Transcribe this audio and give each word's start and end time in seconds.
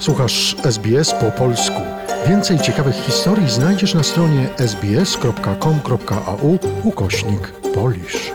Słuchasz 0.00 0.56
SBS 0.64 1.14
po 1.14 1.30
polsku. 1.30 1.80
Więcej 2.28 2.58
ciekawych 2.58 2.94
historii 2.94 3.50
znajdziesz 3.50 3.94
na 3.94 4.02
stronie 4.02 4.48
sbs.com.au 4.58 6.58
ukośnik 6.84 7.52
polisz. 7.74 8.32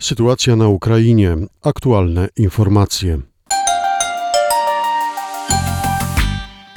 Sytuacja 0.00 0.56
na 0.56 0.68
Ukrainie. 0.68 1.36
Aktualne 1.62 2.28
informacje. 2.36 3.18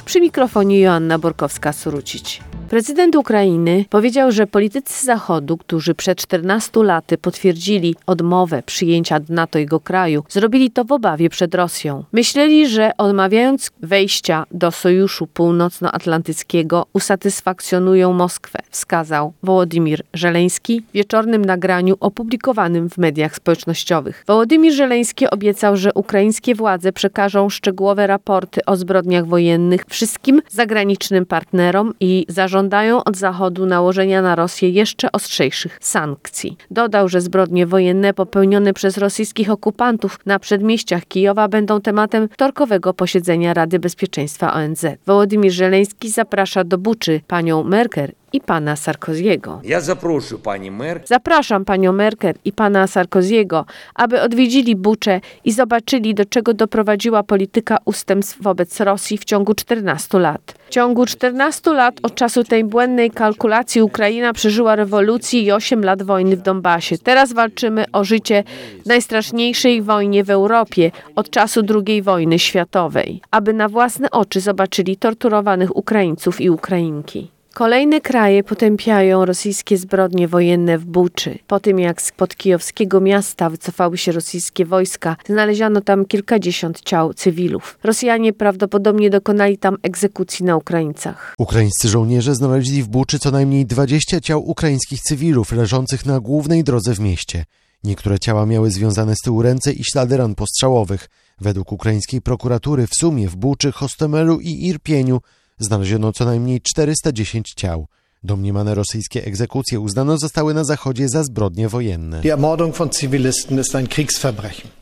Przy 0.04 0.20
mikrofonie 0.20 0.80
Joanna 0.80 1.18
Borkowska-Surucić. 1.18 2.42
Prezydent 2.72 3.16
Ukrainy 3.16 3.84
powiedział, 3.90 4.32
że 4.32 4.46
politycy 4.46 5.04
Zachodu, 5.04 5.56
którzy 5.56 5.94
przed 5.94 6.18
14 6.18 6.82
laty 6.82 7.18
potwierdzili 7.18 7.94
odmowę 8.06 8.62
przyjęcia 8.66 9.20
NATO 9.28 9.58
jego 9.58 9.80
kraju, 9.80 10.24
zrobili 10.28 10.70
to 10.70 10.84
w 10.84 10.92
obawie 10.92 11.30
przed 11.30 11.54
Rosją. 11.54 12.04
Myśleli, 12.12 12.68
że 12.68 12.90
odmawiając 12.98 13.70
wejścia 13.82 14.46
do 14.50 14.70
Sojuszu 14.70 15.26
Północnoatlantyckiego 15.26 16.86
usatysfakcjonują 16.92 18.12
Moskwę, 18.12 18.58
wskazał 18.70 19.32
Wołodymir 19.42 20.02
Żeleński 20.14 20.80
w 20.80 20.92
wieczornym 20.92 21.44
nagraniu 21.44 21.96
opublikowanym 22.00 22.90
w 22.90 22.98
mediach 22.98 23.36
społecznościowych. 23.36 24.24
Wołodymir 24.26 24.72
Żeleński 24.72 25.30
obiecał, 25.30 25.76
że 25.76 25.94
ukraińskie 25.94 26.54
władze 26.54 26.92
przekażą 26.92 27.48
szczegółowe 27.50 28.06
raporty 28.06 28.64
o 28.64 28.76
zbrodniach 28.76 29.26
wojennych 29.26 29.84
wszystkim 29.88 30.42
zagranicznym 30.50 31.26
partnerom 31.26 31.94
i 32.00 32.26
zarządom 32.28 32.61
żądają 32.62 33.04
od 33.04 33.16
Zachodu 33.16 33.66
nałożenia 33.66 34.22
na 34.22 34.34
Rosję 34.34 34.70
jeszcze 34.70 35.12
ostrzejszych 35.12 35.78
sankcji. 35.80 36.56
Dodał, 36.70 37.08
że 37.08 37.20
zbrodnie 37.20 37.66
wojenne 37.66 38.14
popełnione 38.14 38.72
przez 38.72 38.98
rosyjskich 38.98 39.50
okupantów 39.50 40.18
na 40.26 40.38
przedmieściach 40.38 41.06
Kijowa 41.06 41.48
będą 41.48 41.80
tematem 41.80 42.28
wtorkowego 42.28 42.94
posiedzenia 42.94 43.54
Rady 43.54 43.78
Bezpieczeństwa 43.78 44.54
ONZ. 44.54 44.86
Wołodymir 45.06 45.52
Żeleński 45.52 46.10
zaprasza 46.10 46.64
do 46.64 46.78
Buczy 46.78 47.20
panią 47.26 47.62
Merkel 47.62 48.12
i 48.32 48.40
pana 48.40 48.76
Sarkoziego. 48.76 49.60
Ja 49.64 49.80
zaproszę 49.80 50.38
pani. 50.38 50.70
Zapraszam 51.04 51.64
panią 51.64 51.92
Merkel 51.92 52.34
i 52.44 52.52
pana 52.52 52.86
Sarkoziego, 52.86 53.64
aby 53.94 54.20
odwiedzili 54.20 54.76
Buczę 54.76 55.20
i 55.44 55.52
zobaczyli, 55.52 56.14
do 56.14 56.24
czego 56.24 56.54
doprowadziła 56.54 57.22
polityka 57.22 57.78
ustępstw 57.84 58.42
wobec 58.42 58.80
Rosji 58.80 59.18
w 59.18 59.24
ciągu 59.24 59.54
14 59.54 60.18
lat. 60.18 60.54
W 60.66 60.70
ciągu 60.70 61.06
14 61.06 61.72
lat 61.72 61.94
od 62.02 62.14
czasu 62.14 62.44
tej 62.44 62.64
błędnej 62.64 63.10
kalkulacji 63.10 63.82
Ukraina 63.82 64.32
przeżyła 64.32 64.76
rewolucję 64.76 65.42
i 65.42 65.52
8 65.52 65.84
lat 65.84 66.02
wojny 66.02 66.36
w 66.36 66.42
Donbasie. 66.42 66.98
Teraz 66.98 67.32
walczymy 67.32 67.84
o 67.92 68.04
życie 68.04 68.44
w 68.82 68.86
najstraszniejszej 68.86 69.82
wojnie 69.82 70.24
w 70.24 70.30
Europie 70.30 70.90
od 71.16 71.30
czasu 71.30 71.60
II 71.86 72.02
wojny 72.02 72.38
światowej, 72.38 73.20
aby 73.30 73.52
na 73.52 73.68
własne 73.68 74.10
oczy 74.10 74.40
zobaczyli 74.40 74.96
torturowanych 74.96 75.76
Ukraińców 75.76 76.40
i 76.40 76.50
Ukrainki. 76.50 77.41
Kolejne 77.54 78.00
kraje 78.00 78.44
potępiają 78.44 79.24
rosyjskie 79.24 79.76
zbrodnie 79.76 80.28
wojenne 80.28 80.78
w 80.78 80.84
Buczy. 80.84 81.38
Po 81.46 81.60
tym 81.60 81.78
jak 81.78 82.02
spod 82.02 82.36
kijowskiego 82.36 83.00
miasta 83.00 83.50
wycofały 83.50 83.98
się 83.98 84.12
rosyjskie 84.12 84.64
wojska, 84.64 85.16
znaleziono 85.26 85.80
tam 85.80 86.04
kilkadziesiąt 86.04 86.80
ciał 86.80 87.14
cywilów. 87.14 87.78
Rosjanie 87.84 88.32
prawdopodobnie 88.32 89.10
dokonali 89.10 89.58
tam 89.58 89.76
egzekucji 89.82 90.44
na 90.44 90.56
Ukraińcach. 90.56 91.34
Ukraińscy 91.38 91.88
żołnierze 91.88 92.34
znaleźli 92.34 92.82
w 92.82 92.88
Buczy 92.88 93.18
co 93.18 93.30
najmniej 93.30 93.66
20 93.66 94.20
ciał 94.20 94.48
ukraińskich 94.48 95.00
cywilów 95.00 95.52
leżących 95.52 96.06
na 96.06 96.20
głównej 96.20 96.64
drodze 96.64 96.94
w 96.94 97.00
mieście. 97.00 97.44
Niektóre 97.84 98.18
ciała 98.18 98.46
miały 98.46 98.70
związane 98.70 99.14
z 99.14 99.20
tyłu 99.24 99.42
ręce 99.42 99.72
i 99.72 99.84
ślady 99.84 100.16
ran 100.16 100.34
postrzałowych. 100.34 101.08
Według 101.40 101.72
ukraińskiej 101.72 102.20
prokuratury 102.22 102.86
w 102.86 102.94
sumie 102.94 103.28
w 103.28 103.36
Buczy, 103.36 103.72
Hostomelu 103.72 104.40
i 104.40 104.66
Irpieniu 104.66 105.20
znaleziono 105.62 106.12
co 106.12 106.24
najmniej 106.24 106.60
410 106.60 107.52
ciał. 107.56 107.86
Domniemane 108.24 108.74
rosyjskie 108.74 109.24
egzekucje 109.24 109.80
uznano 109.80 110.18
zostały 110.18 110.54
na 110.54 110.64
Zachodzie 110.64 111.08
za 111.08 111.24
zbrodnie 111.24 111.68
wojenne. 111.68 112.20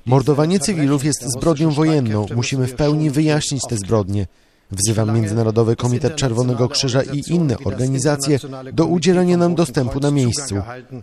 Mordowanie 0.07 0.61
cywilów 0.61 1.05
jest 1.05 1.25
zbrodnią 1.37 1.71
wojenną. 1.71 2.27
Musimy 2.37 2.67
w 2.67 2.75
pełni 2.75 3.11
wyjaśnić 3.11 3.63
te 3.69 3.77
zbrodnie. 3.77 4.27
Wzywam 4.71 5.15
Międzynarodowy 5.15 5.77
Komitet 5.77 6.17
Czerwonego 6.17 6.69
Krzyża 6.69 7.03
i 7.03 7.23
inne 7.27 7.59
organizacje 7.59 8.39
do 8.73 8.87
udzielenia 8.87 9.37
nam 9.37 9.55
dostępu 9.55 10.01
na 10.01 10.11
miejscu. 10.11 10.55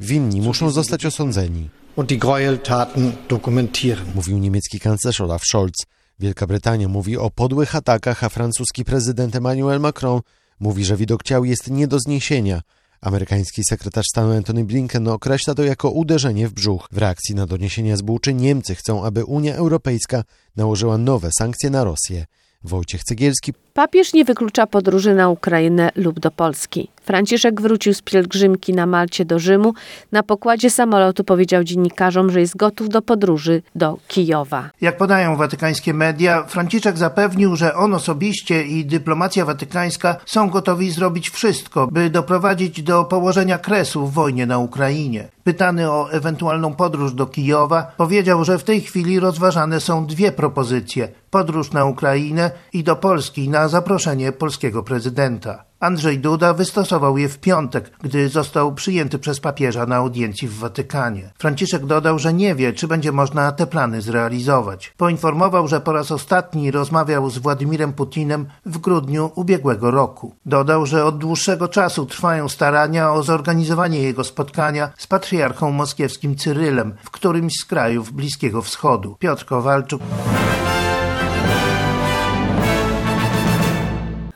Winni 0.01 0.41
muszą 0.41 0.69
zostać 0.69 1.05
osądzeni. 1.05 1.69
Mówił 4.15 4.37
niemiecki 4.37 4.79
kanclerz 4.79 5.21
Olaf 5.21 5.43
Scholz. 5.45 5.96
Wielka 6.19 6.47
Brytania 6.47 6.87
mówi 6.87 7.17
o 7.17 7.29
podłych 7.29 7.75
atakach, 7.75 8.23
a 8.23 8.29
francuski 8.29 8.85
prezydent 8.85 9.35
Emmanuel 9.35 9.79
Macron 9.79 10.21
mówi, 10.59 10.85
że 10.85 10.97
widok 10.97 11.23
ciał 11.23 11.45
jest 11.45 11.69
nie 11.69 11.87
do 11.87 11.99
zniesienia. 11.99 12.61
Amerykański 13.01 13.61
sekretarz 13.69 14.05
stanu 14.11 14.31
Antony 14.31 14.63
Blinken 14.65 15.07
określa 15.07 15.55
to 15.55 15.63
jako 15.63 15.89
uderzenie 15.89 16.47
w 16.47 16.53
brzuch. 16.53 16.87
W 16.91 16.97
reakcji 16.97 17.35
na 17.35 17.45
doniesienia 17.45 17.97
z 17.97 18.01
Niemcy 18.33 18.75
chcą, 18.75 19.05
aby 19.05 19.25
Unia 19.25 19.55
Europejska 19.55 20.23
nałożyła 20.55 20.97
nowe 20.97 21.29
sankcje 21.39 21.69
na 21.69 21.83
Rosję. 21.83 22.25
Wojciech 22.63 23.03
Cegielski. 23.03 23.53
Papież 23.77 24.13
nie 24.13 24.25
wyklucza 24.25 24.67
podróży 24.67 25.13
na 25.13 25.29
Ukrainę 25.29 25.91
lub 25.95 26.19
do 26.19 26.31
Polski. 26.31 26.89
Franciszek 27.03 27.61
wrócił 27.61 27.93
z 27.93 28.01
pielgrzymki 28.01 28.73
na 28.73 28.85
Malcie 28.85 29.25
do 29.25 29.39
Rzymu. 29.39 29.73
Na 30.11 30.23
pokładzie 30.23 30.69
samolotu 30.69 31.23
powiedział 31.23 31.63
dziennikarzom, 31.63 32.31
że 32.31 32.39
jest 32.39 32.57
gotów 32.57 32.89
do 32.89 33.01
podróży 33.01 33.61
do 33.75 33.97
Kijowa. 34.07 34.69
Jak 34.81 34.97
podają 34.97 35.35
watykańskie 35.35 35.93
media, 35.93 36.43
Franciszek 36.43 36.97
zapewnił, 36.97 37.55
że 37.55 37.75
on 37.75 37.93
osobiście 37.93 38.63
i 38.63 38.85
dyplomacja 38.85 39.45
watykańska 39.45 40.15
są 40.25 40.49
gotowi 40.49 40.91
zrobić 40.91 41.29
wszystko, 41.29 41.87
by 41.87 42.09
doprowadzić 42.09 42.83
do 42.83 43.03
położenia 43.03 43.57
kresu 43.57 44.07
w 44.07 44.13
wojnie 44.13 44.45
na 44.45 44.57
Ukrainie. 44.57 45.27
Pytany 45.43 45.91
o 45.91 46.11
ewentualną 46.11 46.73
podróż 46.73 47.13
do 47.13 47.25
Kijowa, 47.25 47.91
powiedział, 47.97 48.43
że 48.43 48.57
w 48.57 48.63
tej 48.63 48.81
chwili 48.81 49.19
rozważane 49.19 49.79
są 49.79 50.05
dwie 50.05 50.31
propozycje: 50.31 51.07
podróż 51.29 51.71
na 51.71 51.85
Ukrainę 51.85 52.51
i 52.73 52.83
do 52.83 52.95
Polski 52.95 53.49
na 53.49 53.66
zaproszenie 53.67 54.31
polskiego 54.31 54.83
prezydenta. 54.83 55.67
Andrzej 55.79 56.19
Duda 56.19 56.53
wystosował 56.53 57.17
je 57.17 57.29
w 57.29 57.39
piątek, 57.39 57.91
gdy 58.01 58.29
został 58.29 58.73
przyjęty 58.73 59.19
przez 59.19 59.39
papieża 59.39 59.85
na 59.85 59.95
audiencji 59.95 60.47
w 60.47 60.57
Watykanie. 60.57 61.31
Franciszek 61.39 61.85
dodał, 61.85 62.19
że 62.19 62.33
nie 62.33 62.55
wie, 62.55 62.73
czy 62.73 62.87
będzie 62.87 63.11
można 63.11 63.51
te 63.51 63.67
plany 63.67 64.01
zrealizować. 64.01 64.93
Poinformował, 64.97 65.67
że 65.67 65.81
po 65.81 65.93
raz 65.93 66.11
ostatni 66.11 66.71
rozmawiał 66.71 67.29
z 67.29 67.37
Władimirem 67.37 67.93
Putinem 67.93 68.45
w 68.65 68.77
grudniu 68.77 69.31
ubiegłego 69.35 69.91
roku. 69.91 70.35
Dodał, 70.45 70.85
że 70.85 71.05
od 71.05 71.17
dłuższego 71.17 71.67
czasu 71.67 72.05
trwają 72.05 72.49
starania 72.49 73.13
o 73.13 73.23
zorganizowanie 73.23 74.01
jego 74.01 74.23
spotkania 74.23 74.89
z 74.97 75.07
patriarchą 75.07 75.71
moskiewskim 75.71 76.35
Cyrylem 76.35 76.93
w 77.03 77.11
którymś 77.11 77.53
z 77.61 77.65
krajów 77.65 78.13
Bliskiego 78.13 78.61
Wschodu. 78.61 79.15
Piotr 79.19 79.45
Kowalczuk. 79.45 80.01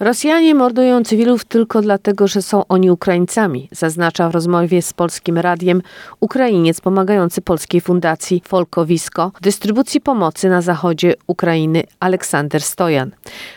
Rosjanie 0.02 0.56
mordują 0.56 1.04
cywilów 1.04 1.46
tylko 1.46 1.82
dlatego, 1.82 2.28
że 2.28 2.42
są 2.42 2.68
oni 2.68 2.92
Ukraińcami, 2.92 3.70
zaznacza 3.72 4.30
w 4.30 4.34
rozmowie 4.34 4.82
z 4.82 4.94
polskim 4.94 5.38
radiem 5.38 5.82
Ukrainiec 6.20 6.82
pomagający 6.82 7.42
polskiej 7.42 7.82
fundacji 7.82 8.42
Folkowisko 8.46 9.32
w 9.36 9.42
dystrybucji 9.42 10.02
pomocy 10.02 10.50
na 10.50 10.62
zachodzie 10.62 11.14
Ukrainy 11.28 11.84
Aleksander 12.00 12.62
Stojan. 12.62 13.12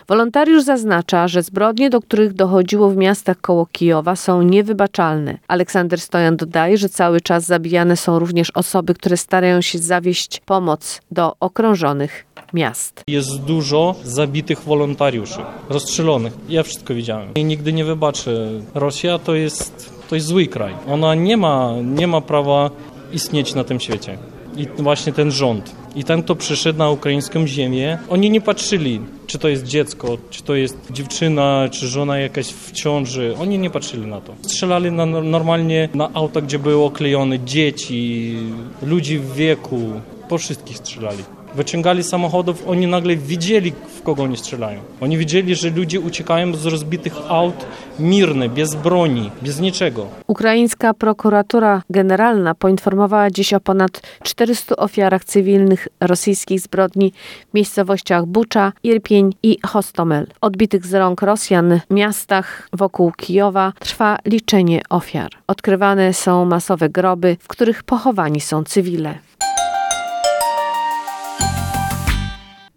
Wolontariusz 0.09 0.63
zaznacza, 0.63 1.29
że 1.29 1.43
zbrodnie, 1.43 1.91
do 1.91 2.01
których 2.01 2.33
dochodziło 2.33 2.91
w 2.91 2.97
miastach 2.97 3.41
koło 3.41 3.67
Kijowa 3.67 4.17
są 4.17 4.43
niewybaczalne. 4.43 5.39
Aleksander 5.49 6.01
Stojan 6.01 6.37
dodaje, 6.37 6.79
że 6.79 6.89
cały 6.89 7.21
czas 7.21 7.45
zabijane 7.45 7.97
są 7.97 8.19
również 8.19 8.51
osoby, 8.51 8.95
które 8.95 9.17
starają 9.17 9.61
się 9.61 9.79
zawieść 9.79 10.41
pomoc 10.47 11.01
do 11.11 11.37
okrążonych 11.41 12.34
miast. 12.55 13.05
Jest 13.07 13.41
dużo 13.41 13.95
zabitych 14.05 14.63
wolontariuszy, 14.63 15.39
rozstrzelonych. 15.69 16.33
Ja 16.49 16.63
wszystko 16.63 16.95
widziałem. 16.95 17.35
I 17.35 17.45
nigdy 17.45 17.73
nie 17.73 17.85
wybaczę. 17.85 18.51
Rosja 18.75 19.19
to 19.19 19.35
jest, 19.35 19.93
to 20.09 20.15
jest 20.15 20.27
zły 20.27 20.47
kraj. 20.47 20.75
Ona 20.89 21.15
nie 21.15 21.37
ma, 21.37 21.75
nie 21.83 22.07
ma 22.07 22.21
prawa 22.21 22.71
istnieć 23.13 23.55
na 23.55 23.65
tym 23.65 23.81
świecie. 23.81 24.19
I 24.57 24.67
właśnie 24.83 25.13
ten 25.13 25.31
rząd. 25.31 25.75
I 25.97 26.05
ten, 26.05 26.23
kto 26.23 26.37
przyszedł 26.37 26.79
na 26.79 26.91
ukraińską 26.91 27.47
ziemię, 27.47 27.99
oni 28.09 28.31
nie 28.31 28.41
patrzyli, 28.41 29.01
czy 29.27 29.39
to 29.39 29.49
jest 29.49 29.65
dziecko, 29.65 30.19
czy 30.31 30.43
to 30.43 30.55
jest 30.55 30.79
dziewczyna, 30.91 31.69
czy 31.71 31.89
żona 31.89 32.19
jakaś 32.19 32.47
w 32.47 32.73
ciąży. 32.73 33.35
Oni 33.41 33.59
nie 33.59 33.71
patrzyli 33.71 34.07
na 34.07 34.21
to. 34.21 34.35
Strzelali 34.43 34.93
na, 34.93 35.07
normalnie 35.07 35.89
na 35.95 36.11
auta, 36.15 36.41
gdzie 36.41 36.59
były 36.59 36.85
oklejone 36.85 37.41
dzieci, 37.41 38.37
ludzi 38.83 39.19
w 39.19 39.35
wieku. 39.35 39.81
Po 40.29 40.39
wszystkich 40.39 40.79
strzelali. 40.79 41.25
Wyciągali 41.55 42.03
samochodów, 42.03 42.69
oni 42.69 42.87
nagle 42.87 43.17
widzieli, 43.17 43.73
w 43.99 44.03
kogo 44.03 44.23
oni 44.23 44.37
strzelają. 44.37 44.81
Oni 45.01 45.19
widzieli, 45.19 45.55
że 45.55 45.71
ludzie 45.71 46.01
uciekają 46.01 46.55
z 46.55 46.67
rozbitych 46.67 47.13
aut 47.29 47.67
mirne, 47.99 48.49
bez 48.49 48.75
broni, 48.75 49.31
bez 49.43 49.61
niczego. 49.61 50.07
Ukraińska 50.27 50.95
prokuratura 50.95 51.83
generalna 51.91 52.55
poinformowała 52.55 53.31
dziś 53.31 53.55
o 53.55 53.61
ponad 53.61 54.03
400 54.23 54.77
ofiarach 54.77 55.25
cywilnych 55.25 55.89
rosyjskich 56.01 56.61
zbrodni 56.61 57.13
w 57.51 57.55
miejscowościach 57.55 58.27
Bucza, 58.27 58.73
Irpień 58.83 59.35
i 59.43 59.59
Hostomel. 59.67 60.27
Odbitych 60.41 60.87
z 60.87 60.95
rąk 60.95 61.23
Rosjan 61.23 61.81
w 61.91 61.95
miastach 61.95 62.69
wokół 62.73 63.13
Kijowa 63.13 63.73
trwa 63.79 64.19
liczenie 64.25 64.83
ofiar. 64.91 65.31
Odkrywane 65.47 66.15
są 66.15 66.45
masowe 66.45 66.89
groby, 66.89 67.37
w 67.41 67.49
których 67.49 67.83
pochowani 67.83 68.41
są 68.41 68.65
cywile. 68.65 69.19